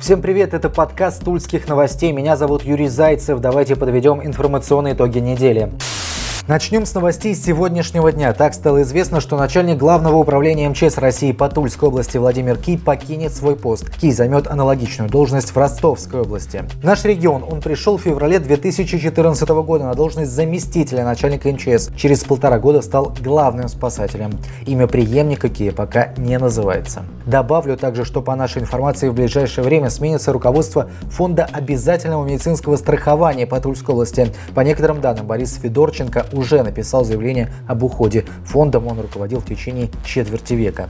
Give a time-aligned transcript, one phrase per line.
[0.00, 2.12] Всем привет, это подкаст Тульских новостей.
[2.12, 3.40] Меня зовут Юрий Зайцев.
[3.40, 5.72] Давайте подведем информационные итоги недели.
[6.48, 8.32] Начнем с новостей сегодняшнего дня.
[8.32, 13.34] Так стало известно, что начальник главного управления МЧС России по Тульской области Владимир Ки покинет
[13.34, 13.90] свой пост.
[13.90, 16.64] Ки займет аналогичную должность в Ростовской области.
[16.82, 21.90] Наш регион он пришел в феврале 2014 года на должность заместителя начальника МЧС.
[21.94, 24.30] Через полтора года стал главным спасателем.
[24.64, 27.02] Имя преемника Ки пока не называется.
[27.26, 33.46] Добавлю также, что по нашей информации в ближайшее время сменится руководство Фонда обязательного медицинского страхования
[33.46, 34.32] по Тульской области.
[34.54, 38.24] По некоторым данным, Борис Федорченко уже написал заявление об уходе.
[38.44, 40.88] Фондом он руководил в течение четверти века.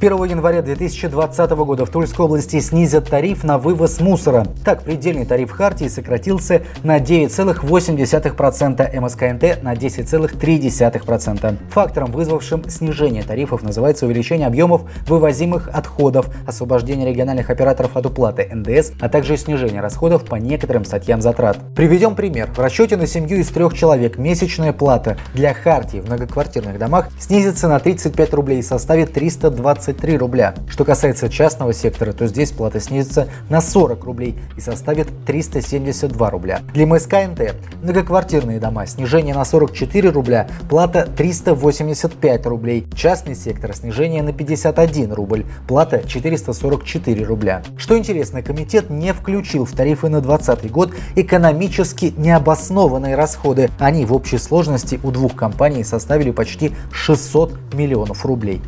[0.00, 4.46] 1 января 2020 года в Тульской области снизят тариф на вывоз мусора.
[4.64, 11.56] Так, предельный тариф Хартии сократился на 9,8%, МСКНТ на 10,3%.
[11.70, 18.92] Фактором, вызвавшим снижение тарифов, называется увеличение объемов вывозимых отходов, освобождение региональных операторов от уплаты НДС,
[19.00, 21.58] а также снижение расходов по некоторым статьям затрат.
[21.74, 22.48] Приведем пример.
[22.54, 27.66] В расчете на семью из трех человек месячная плата для Хартии в многоквартирных домах снизится
[27.66, 30.54] на 35 рублей и составит 320 23 рубля.
[30.68, 36.60] Что касается частного сектора, то здесь плата снизится на 40 рублей и составит 372 рубля.
[36.74, 42.86] Для МСК НТ многоквартирные дома снижение на 44 рубля, плата 385 рублей.
[42.94, 47.62] Частный сектор снижение на 51 рубль, плата 444 рубля.
[47.78, 53.70] Что интересно, комитет не включил в тарифы на 2020 год экономически необоснованные расходы.
[53.78, 58.60] Они в общей сложности у двух компаний составили почти 600 миллионов рублей.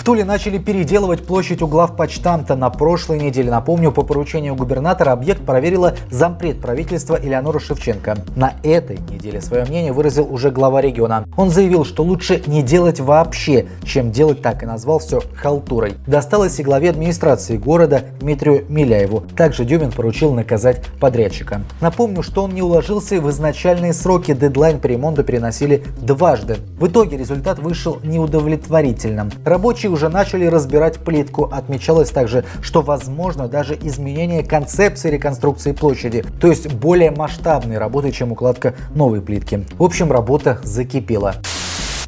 [0.00, 2.56] В Туле начали переделывать площадь угла в почтамта.
[2.56, 8.16] На прошлой неделе, напомню, по поручению губернатора объект проверила зампред правительства Элеонора Шевченко.
[8.34, 11.26] На этой неделе свое мнение выразил уже глава региона.
[11.36, 15.92] Он заявил, что лучше не делать вообще, чем делать так, и назвал все халтурой.
[16.06, 19.24] Досталось и главе администрации города Дмитрию Миляеву.
[19.36, 21.60] Также Дюмин поручил наказать подрядчика.
[21.82, 26.56] Напомню, что он не уложился в изначальные сроки, дедлайн по ремонту переносили дважды.
[26.78, 29.30] В итоге результат вышел неудовлетворительным.
[29.44, 31.50] Рабочие уже начали разбирать плитку.
[31.52, 38.32] Отмечалось также, что возможно даже изменение концепции реконструкции площади, то есть более масштабные работы, чем
[38.32, 39.66] укладка новой плитки.
[39.78, 41.34] В общем, работа закипела.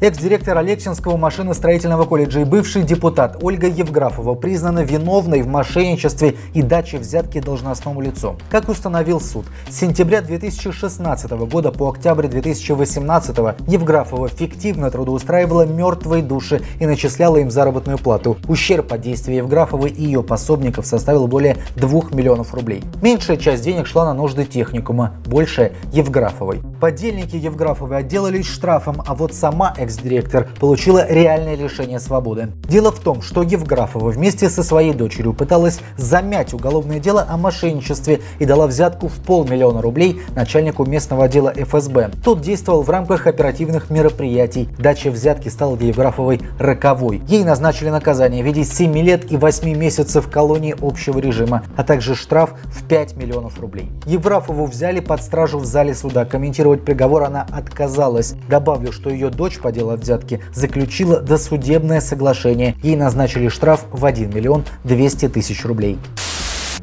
[0.03, 6.97] Экс-директор Алексинского машиностроительного колледжа и бывший депутат Ольга Евграфова признана виновной в мошенничестве и даче
[6.97, 8.35] взятки должностному лицу.
[8.49, 16.61] Как установил суд, с сентября 2016 года по октябрь 2018 Евграфова фиктивно трудоустраивала мертвые души
[16.81, 18.35] и начисляла им заработную плату.
[18.49, 22.83] Ущерб от действия Евграфовой и ее пособников составил более 2 миллионов рублей.
[23.01, 26.59] Меньшая часть денег шла на нужды техникума, большая– Евграфовой.
[26.81, 32.49] Подельники Евграфовой отделались штрафом, а вот сама экс экс-директор, получила реальное лишение свободы.
[32.67, 38.21] Дело в том, что Евграфова вместе со своей дочерью пыталась замять уголовное дело о мошенничестве
[38.39, 42.11] и дала взятку в полмиллиона рублей начальнику местного отдела ФСБ.
[42.23, 44.69] Тот действовал в рамках оперативных мероприятий.
[44.77, 47.21] Дача взятки стала для Евграфовой роковой.
[47.27, 52.15] Ей назначили наказание в виде 7 лет и 8 месяцев колонии общего режима, а также
[52.15, 53.91] штраф в 5 миллионов рублей.
[54.05, 56.25] Евграфову взяли под стражу в зале суда.
[56.25, 58.35] Комментировать приговор она отказалась.
[58.49, 62.75] Добавлю, что ее дочь по делу дело взятки, заключила досудебное соглашение.
[62.81, 65.99] Ей назначили штраф в 1 миллион 200 тысяч рублей.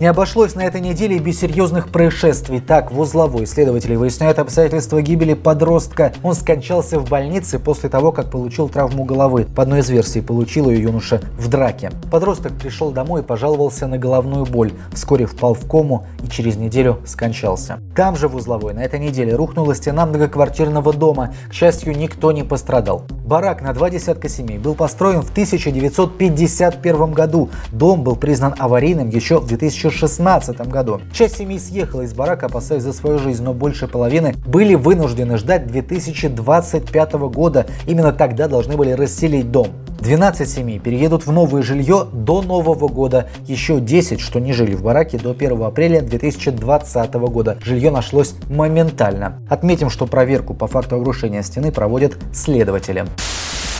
[0.00, 2.60] Не обошлось на этой неделе без серьезных происшествий.
[2.60, 6.14] Так, в узловой следователи выясняют обстоятельства гибели подростка.
[6.22, 9.44] Он скончался в больнице после того, как получил травму головы.
[9.54, 11.90] По одной из версий, получил ее юноша в драке.
[12.10, 14.72] Подросток пришел домой и пожаловался на головную боль.
[14.94, 17.78] Вскоре впал в кому и через неделю скончался.
[17.94, 21.34] Там же в узловой на этой неделе рухнула стена многоквартирного дома.
[21.50, 23.04] К счастью, никто не пострадал.
[23.26, 27.50] Барак на два десятка семей был построен в 1951 году.
[27.70, 29.46] Дом был признан аварийным еще в
[29.90, 31.00] 2016 году.
[31.12, 35.66] Часть семей съехала из барака, опасаясь за свою жизнь, но больше половины были вынуждены ждать
[35.66, 37.66] 2025 года.
[37.86, 39.68] Именно тогда должны были расселить дом.
[40.00, 43.28] 12 семей переедут в новое жилье до Нового года.
[43.46, 47.58] Еще 10, что не жили в бараке до 1 апреля 2020 года.
[47.62, 49.42] Жилье нашлось моментально.
[49.50, 53.04] Отметим, что проверку по факту обрушения стены проводят следователи.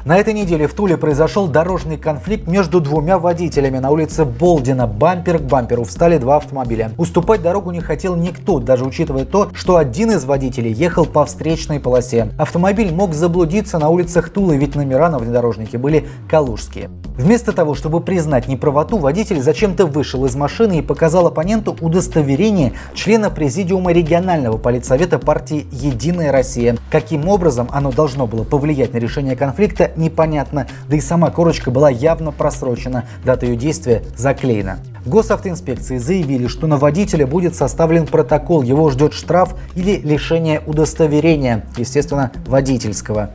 [0.07, 4.87] На этой неделе в Туле произошел дорожный конфликт между двумя водителями на улице Болдина.
[4.87, 6.93] Бампер к бамперу встали два автомобиля.
[6.97, 11.81] Уступать дорогу не хотел никто, даже учитывая то, что один из водителей ехал по встречной
[11.81, 12.31] полосе.
[12.39, 16.89] Автомобиль мог заблудиться на улицах Тулы, ведь номера на внедорожнике были калужские.
[17.19, 23.29] Вместо того, чтобы признать неправоту, водитель зачем-то вышел из машины и показал оппоненту удостоверение члена
[23.29, 26.79] президиума регионального политсовета партии «Единая Россия».
[26.91, 31.91] Каким образом оно должно было повлиять на решение конфликта, непонятно, да и сама корочка была
[31.91, 34.79] явно просрочена, дата ее действия заклеена.
[35.05, 41.65] В госавтоинспекции заявили, что на водителя будет составлен протокол, его ждет штраф или лишение удостоверения,
[41.77, 43.31] естественно, водительского.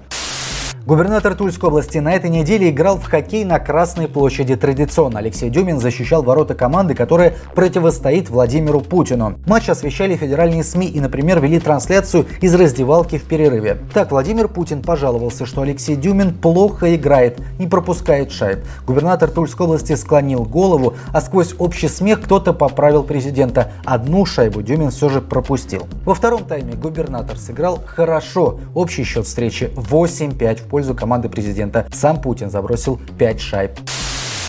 [0.85, 4.55] Губернатор Тульской области на этой неделе играл в хоккей на Красной площади.
[4.55, 9.33] Традиционно Алексей Дюмин защищал ворота команды, которая противостоит Владимиру Путину.
[9.47, 13.79] Матч освещали федеральные СМИ и, например, вели трансляцию из раздевалки в перерыве.
[13.95, 18.59] Так Владимир Путин пожаловался, что Алексей Дюмин плохо играет, не пропускает шайб.
[18.85, 23.71] Губернатор Тульской области склонил голову, а сквозь общий смех кто-то поправил президента.
[23.85, 25.87] Одну шайбу Дюмин все же пропустил.
[26.05, 28.59] Во втором тайме губернатор сыграл хорошо.
[28.75, 31.87] Общий счет встречи 8-5 в пользу команды президента.
[31.93, 33.71] Сам Путин забросил 5 шайб.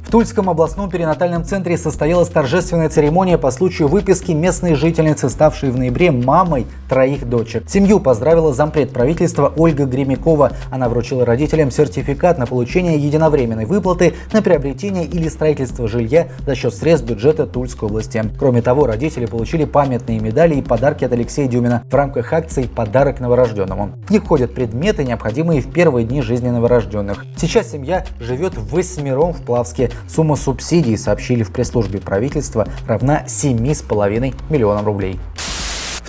[0.06, 5.76] В Тульском областном перинатальном центре состоялась торжественная церемония по случаю выписки местной жительницы, ставшей в
[5.76, 7.68] ноябре мамой троих дочек.
[7.68, 10.52] Семью поздравила зампред правительства Ольга Гремякова.
[10.70, 16.72] Она вручила родителям сертификат на получение единовременной выплаты на приобретение или строительство жилья за счет
[16.72, 18.22] средств бюджета Тульской области.
[18.38, 23.18] Кроме того, родители получили памятные медали и подарки от Алексея Дюмина в рамках акции «Подарок
[23.18, 23.90] новорожденному».
[24.06, 27.24] В них входят предметы, необходимые в первые дни жизни новорожденных.
[27.36, 29.90] Сейчас семья живет восьмером в Плавске.
[30.08, 35.18] Сумма субсидий, сообщили в пресс-службе правительства, равна 7,5 миллионам рублей.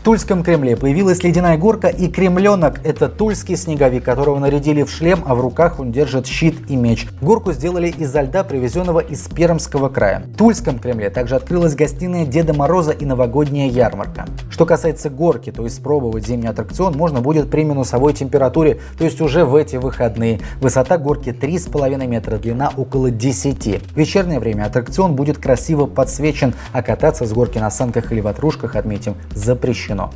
[0.08, 2.80] Тульском Кремле появилась ледяная горка и кремленок.
[2.86, 7.08] Это тульский снеговик, которого нарядили в шлем, а в руках он держит щит и меч.
[7.22, 10.24] Горку сделали изо льда, привезенного из Пермского края.
[10.26, 14.28] В Тульском Кремле также открылась гостиная Деда Мороза и новогодняя ярмарка.
[14.50, 19.44] Что касается горки, то испробовать зимний аттракцион можно будет при минусовой температуре, то есть уже
[19.44, 20.40] в эти выходные.
[20.62, 23.92] Высота горки 3,5 метра, длина около 10.
[23.92, 28.78] В вечернее время аттракцион будет красиво подсвечен, а кататься с горки на санках или ватрушках,
[28.78, 30.12] отметим, запрещено запрещено.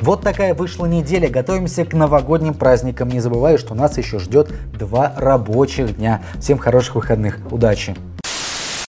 [0.00, 1.28] Вот такая вышла неделя.
[1.28, 3.08] Готовимся к новогодним праздникам.
[3.08, 6.22] Не забывай, что нас еще ждет два рабочих дня.
[6.40, 7.38] Всем хороших выходных.
[7.50, 7.94] Удачи!